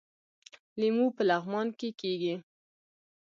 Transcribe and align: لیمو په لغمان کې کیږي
لیمو 0.79 1.05
په 1.15 1.21
لغمان 1.29 1.67
کې 1.79 1.89
کیږي 2.01 2.35